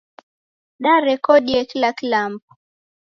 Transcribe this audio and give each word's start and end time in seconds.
Darekodie 0.83 1.59
kila 1.69 1.89
kilambo. 1.97 2.47